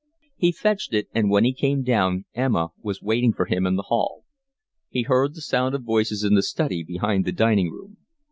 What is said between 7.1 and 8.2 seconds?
the dining room.